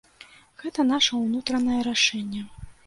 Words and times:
Гэта 0.63 0.87
наша 0.93 1.21
ўнутранае 1.21 1.79
рашэнне. 1.91 2.41